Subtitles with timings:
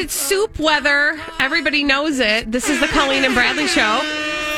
[0.00, 1.18] It's soup weather.
[1.40, 2.52] Everybody knows it.
[2.52, 4.00] This is the Colleen and Bradley Show.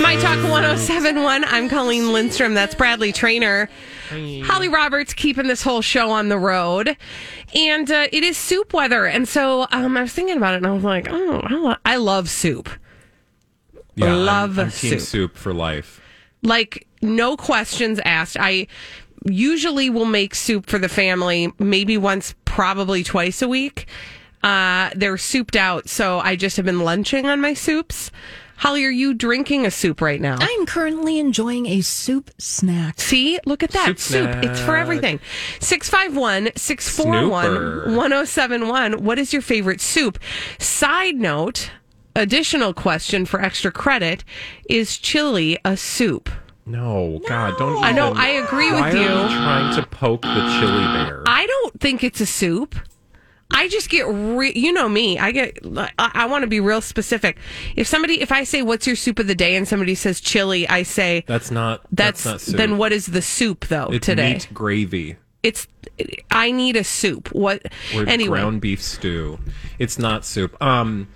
[0.02, 1.44] My Talk 1071.
[1.46, 2.52] I'm Colleen Lindstrom.
[2.52, 3.70] That's Bradley Traynor.
[4.10, 6.94] Holly Roberts keeping this whole show on the road.
[7.54, 9.06] And uh, it is soup weather.
[9.06, 12.28] And so um, I was thinking about it and I was like, oh, I love
[12.28, 12.68] soup.
[13.94, 15.00] Yeah, Love I'm, I'm soup.
[15.00, 16.02] soup for life.
[16.42, 18.36] Like, no questions asked.
[18.38, 18.66] I
[19.24, 23.86] usually will make soup for the family maybe once, probably twice a week.
[24.42, 28.10] Uh, they're souped out, so I just have been lunching on my soups.
[28.56, 30.36] Holly, are you drinking a soup right now?
[30.38, 33.00] I'm currently enjoying a soup snack.
[33.00, 33.86] See, look at that.
[33.86, 34.44] Soup Soup.
[34.44, 35.18] It's for everything.
[35.60, 39.02] 651 641 1071.
[39.02, 40.18] What is your favorite soup?
[40.58, 41.70] Side note,
[42.14, 44.24] additional question for extra credit
[44.68, 46.28] is chili a soup?
[46.66, 47.82] No, God, don't.
[47.82, 49.08] I know, I agree with Why you.
[49.08, 51.24] Are you trying to poke the chili bear?
[51.26, 52.74] I don't think it's a soup.
[53.52, 55.18] I just get, re- you know me.
[55.18, 57.38] I get, I, I want to be real specific.
[57.76, 60.68] If somebody, if I say, "What's your soup of the day?" and somebody says chili,
[60.68, 61.82] I say, that's not.
[61.92, 62.56] "That's, That's, not soup.
[62.56, 65.66] then what is the soup though It's today?" meat gravy It's,
[66.30, 67.32] I need a soup.
[67.32, 67.62] What?
[67.94, 69.38] or anyway, ground beef stew.
[69.78, 70.60] It's not soup.
[70.62, 71.08] Um,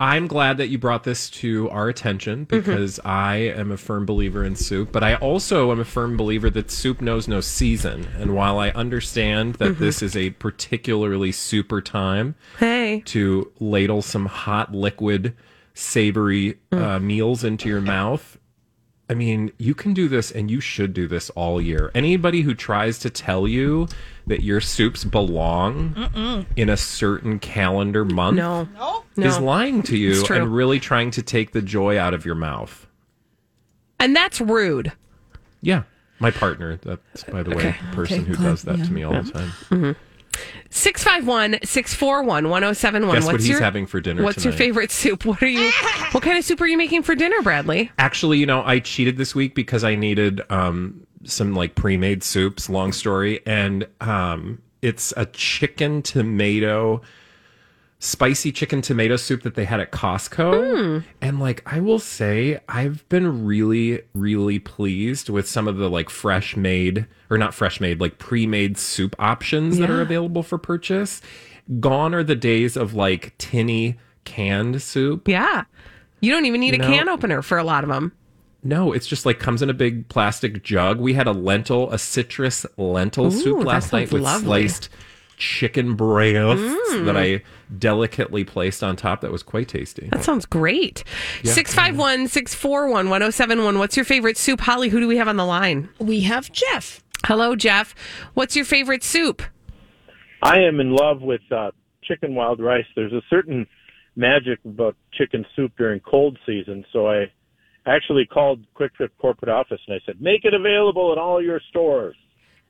[0.00, 2.56] I'm glad that you brought this to our attention Mm-hmm.
[2.70, 6.50] because I am a firm believer in soup, but I also am a firm believer
[6.50, 8.08] that soup knows no season.
[8.18, 9.84] And while I understand that Mm-hmm.
[9.84, 15.34] this is a particularly super time hey, to ladle some hot liquid
[15.74, 18.38] savory uh, meals into your mouth
[19.10, 21.90] i mean you can do this and you should do this all year.
[21.94, 23.86] Anybody who tries to tell you
[24.26, 28.68] that your soups belong in a certain calendar month no,
[29.16, 29.44] is no.
[29.44, 32.86] lying to you and really trying to take the joy out of your mouth.
[34.00, 34.92] And that's rude.
[35.60, 35.82] yeah.
[36.20, 37.76] My partner that's by the way Okay.
[37.90, 38.84] the person Okay, who glad- does that yeah.
[38.84, 39.92] to me all the time mm-hmm.
[40.74, 43.14] 651 641 1071.
[43.14, 45.24] Guess what What's he's your, having for dinner What's your favorite soup?
[45.24, 45.70] What are you,
[46.10, 47.92] what kind of soup are you making for dinner, Bradley?
[47.96, 52.68] Actually, you know, I cheated this week because I needed um, some like pre-made soups.
[52.68, 57.02] Long story, and um, it's a chicken tomato,
[58.04, 61.00] spicy chicken tomato soup that they had at Costco.
[61.02, 61.06] Hmm.
[61.22, 66.10] And like, I will say, I've been really, really pleased with some of the like
[66.10, 71.22] fresh made or not fresh made, like pre-made soup options that are available for purchase.
[71.80, 75.26] Gone are the days of like tinny canned soup.
[75.26, 75.64] Yeah.
[76.20, 78.12] You don't even need You a know- can opener for a lot of them.
[78.66, 80.98] No, it's just like comes in a big plastic jug.
[80.98, 84.46] We had a lentil, a citrus lentil Ooh, soup last night with lovely.
[84.68, 84.88] sliced
[85.44, 86.74] chicken breasts
[87.04, 87.42] that I
[87.78, 89.20] delicately placed on top.
[89.20, 90.08] That was quite tasty.
[90.10, 91.04] That sounds great.
[91.44, 93.78] 651 641 1071.
[93.78, 94.60] What's your favorite soup?
[94.60, 95.88] Holly, who do we have on the line?
[95.98, 97.02] We have Jeff.
[97.26, 97.94] Hello, Jeff.
[98.34, 99.42] What's your favorite soup?
[100.42, 101.70] I am in love with uh,
[102.02, 102.84] chicken wild rice.
[102.96, 103.66] There's a certain
[104.16, 107.32] magic about chicken soup during cold season, so I
[107.86, 111.60] actually called Kwik Trip corporate office and I said, "Make it available in all your
[111.70, 112.16] stores."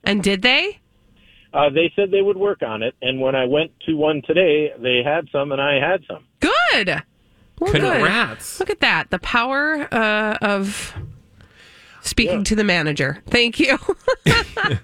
[0.04, 0.80] And did they?
[1.54, 4.72] Uh, they said they would work on it, and when I went to one today,
[4.76, 6.24] they had some, and I had some.
[6.40, 7.02] Good.
[7.60, 7.80] Well, good.
[7.80, 8.58] Congrats.
[8.58, 9.10] Look at that.
[9.10, 10.92] The power uh, of
[12.02, 13.22] speaking to the manager.
[13.28, 13.78] Thank you.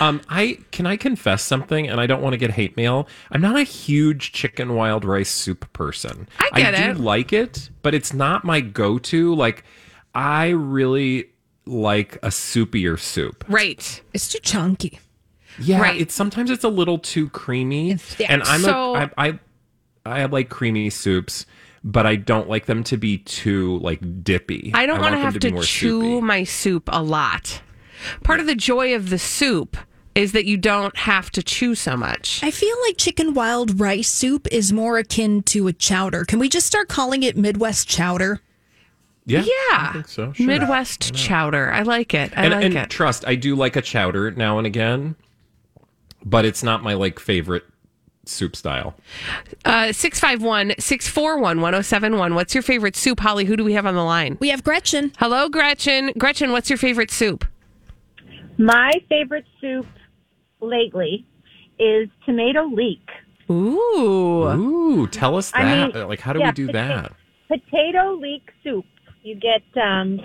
[0.00, 3.08] Um, I can I confess something, and I don't want to get hate mail.
[3.30, 6.28] I'm not a huge chicken wild rice soup person.
[6.38, 7.04] I get do it.
[7.04, 9.34] like it, but it's not my go-to.
[9.34, 9.64] Like,
[10.14, 11.30] I really
[11.66, 13.44] like a soupier soup.
[13.48, 14.00] right.
[14.14, 15.00] It's too chunky.
[15.58, 16.00] Yeah, Right.
[16.00, 18.30] it's sometimes it's a little too creamy, thick.
[18.30, 19.38] and I'm So- a, I, I
[20.04, 21.46] I like creamy soups,
[21.84, 24.72] but I don't like them to be too like dippy.
[24.74, 26.20] I don't want want to have be to chew soupy.
[26.22, 27.60] my soup a lot.
[28.24, 29.76] Part of the joy of the soup,
[30.14, 32.40] is that you don't have to chew so much.
[32.42, 36.24] I feel like chicken wild rice soup is more akin to a chowder.
[36.26, 38.40] Can we just start calling it Midwest chowder?
[39.24, 40.32] Yeah, Yeah, I think so.
[40.32, 40.46] Sure.
[40.46, 41.72] Midwest chowder.
[41.72, 42.32] I like it.
[42.36, 42.90] I and, like and it.
[42.90, 45.14] trust, I do like a chowder now and again,
[46.24, 47.64] but it's not my like favorite
[48.24, 48.94] soup style.
[49.64, 52.34] Uh, 651 641 1071.
[52.34, 53.44] What's your favorite soup, Holly?
[53.44, 54.38] Who do we have on the line?
[54.40, 55.12] We have Gretchen.
[55.18, 56.12] Hello, Gretchen.
[56.18, 57.44] Gretchen, what's your favorite soup?
[58.58, 59.86] My favorite soup
[60.60, 61.26] lately
[61.78, 63.08] is tomato leek.
[63.50, 64.48] Ooh.
[64.48, 65.94] Ooh, tell us I that.
[65.94, 67.12] mean, like, how do yeah, we do potato- that?
[67.48, 68.84] Potato leek soup.
[69.22, 70.20] You get um,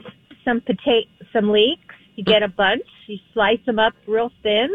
[0.45, 1.81] some potato, some leeks.
[2.15, 2.83] You get a bunch.
[3.07, 4.69] You slice them up real thin.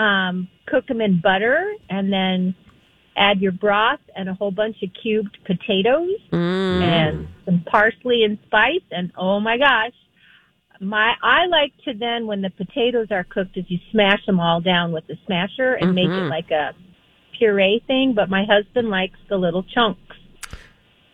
[0.00, 2.54] Um, cook them in butter, and then
[3.16, 6.82] add your broth and a whole bunch of cubed potatoes mm.
[6.82, 8.86] and some parsley and spice.
[8.90, 9.92] And oh my gosh,
[10.80, 14.60] my I like to then when the potatoes are cooked, is you smash them all
[14.60, 16.30] down with the smasher and make it mm-hmm.
[16.30, 16.72] like a
[17.38, 18.14] puree thing.
[18.14, 20.16] But my husband likes the little chunks.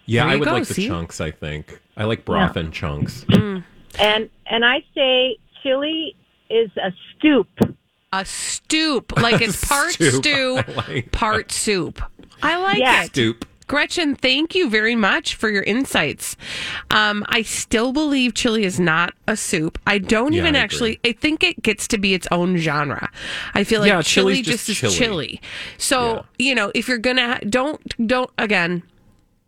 [0.04, 0.86] Yeah, I would go, like the see?
[0.86, 1.80] chunks, I think.
[1.96, 3.24] I like broth and chunks.
[3.24, 3.64] Mm.
[3.98, 6.14] And and I say chili
[6.48, 7.48] is a stoop.
[8.20, 9.16] A stoop.
[9.20, 10.14] Like it's part Stoop.
[10.14, 12.02] stew, like part soup.
[12.42, 13.04] I like Yeah.
[13.04, 13.06] it.
[13.08, 13.44] Stoop.
[13.68, 16.36] Gretchen, thank you very much for your insights.
[16.92, 19.76] Um, I still believe chili is not a soup.
[19.88, 21.00] I don't Yeah, even I actually.
[21.04, 23.10] I think it gets to be its own genre.
[23.54, 25.26] I feel like Yeah, chili chili's just, just is chili.
[25.26, 25.40] chili.
[25.78, 28.82] So you know, if you're gonna don't don't again.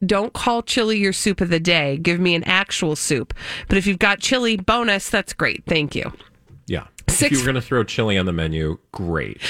[0.07, 1.97] Don't call chili your soup of the day.
[1.97, 3.35] Give me an actual soup.
[3.69, 5.65] But if you've got chili bonus, that's great.
[5.67, 6.13] Thank you.
[7.09, 7.15] Yeah.
[7.15, 9.41] Six- If you were going to throw chili on the menu, great.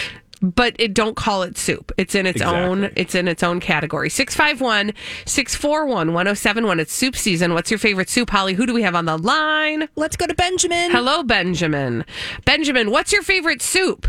[0.41, 1.91] but it don't call it soup.
[1.99, 4.09] It's in its own it's in its own category.
[4.09, 6.81] 651-641-1071.
[6.81, 7.55] It's soup season.
[7.55, 8.55] What's your favorite soup, Holly?
[8.55, 9.89] Who do we have on the line?
[9.97, 10.91] Let's go to Benjamin.
[10.91, 12.05] Hello, Benjamin.
[12.45, 14.07] Benjamin, what's your favorite soup?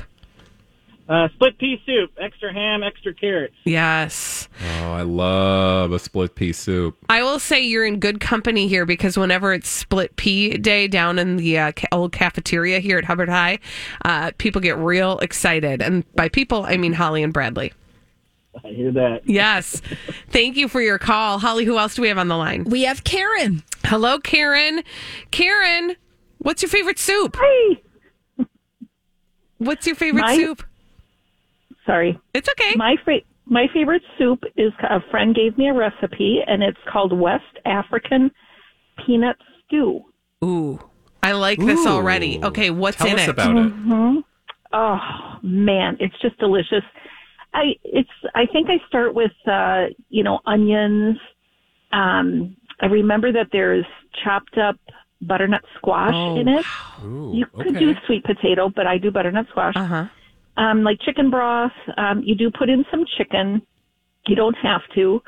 [1.10, 3.56] Uh, split pea soup, extra ham, extra carrots.
[3.66, 4.48] Yes.
[4.82, 6.96] Oh, I love a split pea soup.
[7.10, 11.18] I will say you're in good company here because whenever it's split pea day down
[11.18, 13.58] in the uh, ca- old cafeteria here at Hubbard High,
[14.06, 15.82] uh, people get real excited.
[15.82, 17.74] And by people, I mean Holly and Bradley.
[18.64, 19.22] I hear that.
[19.28, 19.82] Yes.
[20.30, 21.40] Thank you for your call.
[21.40, 22.66] Holly, who else do we have on the line?
[22.66, 23.64] We have Karen.
[23.86, 24.84] Hello, Karen.
[25.32, 25.96] Karen,
[26.38, 27.36] what's your favorite soup?
[27.36, 27.82] Hey,
[29.58, 30.64] What's your favorite My- soup?
[31.89, 32.19] Sorry.
[32.36, 32.75] It's okay.
[32.75, 37.18] My fa- my favorite soup is a friend gave me a recipe, and it's called
[37.18, 38.30] West African
[39.06, 40.01] peanut stew.
[40.44, 40.80] Ooh,
[41.24, 41.89] I like this Ooh.
[41.89, 42.39] already.
[42.44, 43.30] Okay, what's Tell in us it?
[43.30, 44.24] about it.
[44.71, 45.00] Oh
[45.41, 46.83] man, it's just delicious.
[47.56, 51.18] I it's I think I start with uh, you know onions.
[51.91, 53.86] Um, I remember that there's
[54.24, 54.75] chopped up
[55.21, 56.65] butternut squash Oh, in it.
[57.03, 57.80] Ooh, You could okay.
[57.80, 59.74] do sweet potato, but I do butternut squash.
[59.75, 60.06] Uh huh.
[60.60, 61.72] Um, like chicken broth.
[61.98, 63.62] Um, you do put in some chicken.
[64.28, 65.22] You don't have to.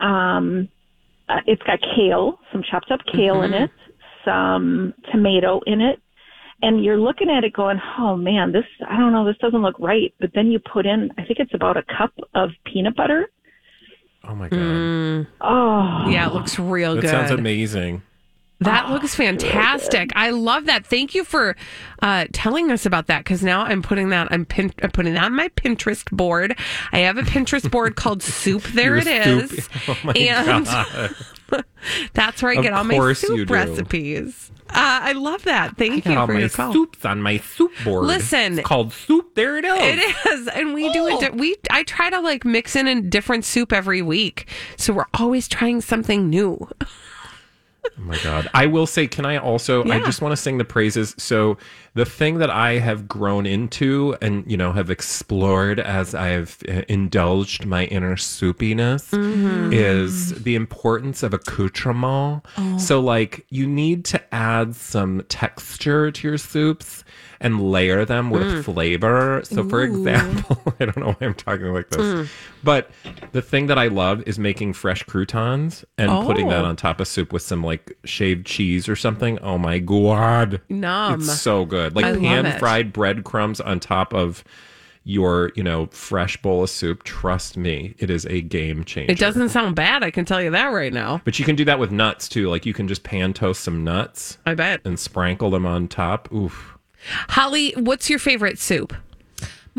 [0.00, 0.68] Um,
[1.28, 3.70] uh, it's got kale, some chopped up kale in it,
[4.24, 6.00] some tomato in it,
[6.62, 9.78] and you're looking at it going, "Oh man, this I don't know, this doesn't look
[9.78, 13.28] right." But then you put in, I think it's about a cup of peanut butter.
[14.24, 14.58] Oh, my God.
[14.58, 17.10] Mm, Oh, yeah, it looks real that good.
[17.10, 18.02] sounds amazing.
[18.60, 20.10] That looks fantastic.
[20.14, 20.86] I love that.
[20.86, 21.56] Thank you for
[22.02, 25.24] uh, telling us about that because now I'm putting that I'm, pin- I'm putting that
[25.24, 26.58] on my Pinterest board.
[26.92, 28.62] I have a Pinterest board called Soup.
[28.74, 30.66] There Your it soup- is, Oh, my and
[32.12, 34.50] that's where I Of get all my soup recipes.
[34.68, 35.76] Uh, I love that.
[35.76, 36.72] Thank I you for my your call.
[36.72, 38.04] soups on my soup board.
[38.04, 38.58] Listen.
[38.58, 39.34] It's called soup.
[39.34, 39.78] There it is.
[39.80, 41.34] It is, and we do it.
[41.34, 45.48] We I try to like mix in a different soup every week, so we're always
[45.48, 46.68] trying something new.
[47.84, 48.48] Oh my god!
[48.54, 49.84] I will say, can I also?
[49.84, 51.14] I just want to sing the praises.
[51.18, 51.58] So
[51.94, 56.82] the thing that I have grown into, and you know, have explored as I've uh,
[56.88, 59.72] indulged my inner soupiness, Mm-hmm.
[59.72, 62.44] is the importance of accoutrement.
[62.56, 62.78] Oh.
[62.78, 67.04] So, like, you need to add some texture to your soups
[67.42, 68.64] and layer them with Mm.
[68.64, 69.40] flavor.
[69.44, 72.28] So, for example, I don't know why I'm talking like this, Mm.
[72.62, 72.90] but
[73.32, 76.68] the thing that I love is making fresh croutons and putting that Oh.
[76.68, 79.38] on top of soup with some like shaved cheese or something.
[79.38, 80.60] Oh my god.
[80.68, 81.20] Numb.
[81.20, 81.89] It's so good.
[81.94, 84.44] Like I pan fried breadcrumbs on top of
[85.04, 87.02] your, you know, fresh bowl of soup.
[87.04, 89.12] Trust me, it is a game changer.
[89.12, 90.02] It doesn't sound bad.
[90.04, 91.20] I can tell you that right now.
[91.24, 92.48] But you can do that with nuts too.
[92.48, 94.80] Like you can just pan toast some nuts I bet.
[94.84, 96.30] and sprinkle them on top.
[96.32, 96.76] Oof.
[97.30, 98.94] Holly, what's your favorite soup?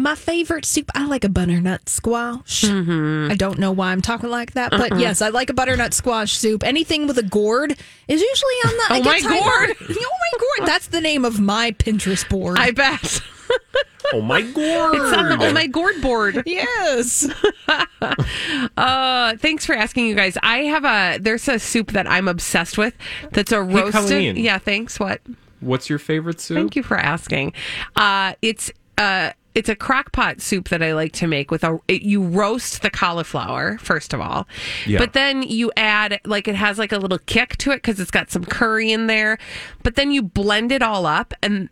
[0.01, 2.63] My favorite soup, I like a butternut squash.
[2.63, 3.31] Mm-hmm.
[3.31, 6.35] I don't know why I'm talking like that, but yes, I like a butternut squash
[6.35, 6.63] soup.
[6.63, 7.71] Anything with a gourd
[8.07, 8.83] is usually on the.
[8.89, 9.77] Oh, my gets higher- gourd.
[9.89, 10.67] oh my gourd!
[10.67, 12.57] That's the name of my Pinterest board.
[12.57, 13.21] I bet.
[14.13, 14.95] oh my gourd.
[14.95, 16.41] It's on the Oh My Gourd board.
[16.47, 17.29] Yes.
[18.77, 20.35] uh, thanks for asking, you guys.
[20.41, 22.95] I have a there's a soup that I'm obsessed with.
[23.33, 23.93] That's a roasted.
[23.93, 24.35] Colleen.
[24.37, 24.99] yeah, thanks.
[24.99, 25.21] What?
[25.59, 26.57] What's your favorite soup?
[26.57, 27.53] Thank you for asking.
[27.95, 31.79] Uh, it's uh, it's a crock pot soup that I like to make with a.
[31.87, 34.47] It, you roast the cauliflower first of all,
[34.85, 34.99] Yeah.
[34.99, 38.11] but then you add like it has like a little kick to it because it's
[38.11, 39.37] got some curry in there.
[39.83, 41.69] But then you blend it all up, and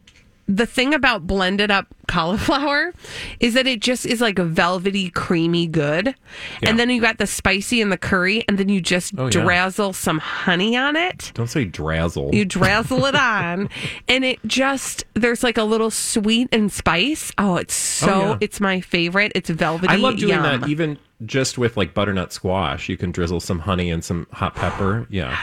[0.52, 2.92] the thing about blended up cauliflower
[3.40, 6.08] is that it just is like a velvety, creamy good.
[6.08, 6.70] Yeah.
[6.70, 9.30] And then you got the spicy and the curry, and then you just Oh, yeah.
[9.30, 11.32] drizzle some honey on it.
[11.36, 12.34] Don't say drazzle.
[12.34, 13.70] You drizzle it on,
[14.08, 17.32] and it just there's like a little sweet and spice.
[17.38, 18.38] Oh, it's oh, so Oh, yeah.
[18.42, 19.32] it's my favorite.
[19.36, 19.94] It's velvety.
[19.94, 20.62] I love doing yum.
[20.62, 22.90] that even just with like butternut squash.
[22.90, 25.06] You can drizzle some honey and some hot pepper.
[25.12, 25.38] Yeah.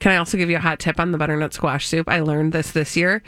[0.00, 2.08] Can I also give you a hot tip on the butternut squash soup?
[2.08, 3.22] I learned this this year.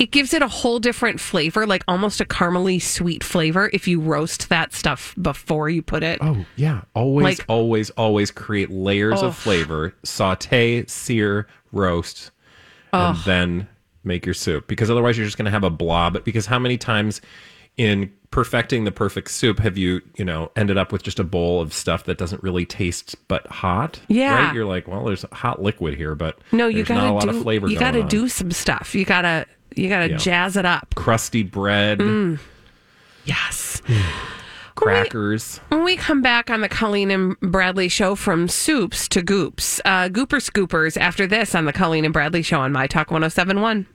[0.00, 4.00] It gives it a whole different flavor, like almost a caramely sweet flavor, if you
[4.00, 6.18] roast that stuff before you put it.
[6.22, 6.80] Oh, yeah.
[6.94, 9.26] Always, Like- always, always create layers Oh.
[9.26, 9.94] of flavor.
[10.02, 12.30] Saute, sear, roast,
[12.94, 13.22] and Oh.
[13.26, 13.68] then
[14.02, 14.66] make your soup.
[14.66, 16.24] Because otherwise, you're just going to have a blob.
[16.24, 17.20] Because how many times
[17.76, 21.60] in perfecting the perfect soup have you, you know, ended up with just a bowl
[21.60, 24.00] of stuff that doesn't really taste but hot?
[24.08, 24.46] Yeah.
[24.46, 24.54] Right?
[24.54, 27.22] You're like, well, there's hot liquid here, but No, you there's gotta not a lot
[27.24, 27.28] do.
[27.36, 28.08] of flavor you gotta on.
[28.08, 28.94] do some stuff.
[28.94, 29.44] You gotta
[29.76, 30.16] you gotta Yeah.
[30.16, 30.94] jazz it up.
[30.94, 32.38] crusty bread, Mm.
[33.24, 33.82] Yes.
[34.74, 35.58] crackers.
[35.68, 40.08] When we come back on the Colleen and Bradley show from soups to goops, uh,
[40.08, 43.86] gooper scoopers after this on the Colleen and Bradley show on My Talk 1071.